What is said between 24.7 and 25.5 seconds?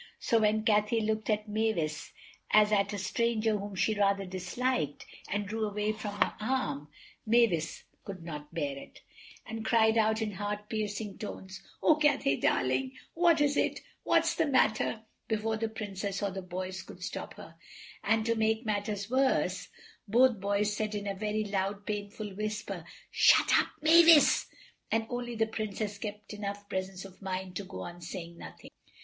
and only the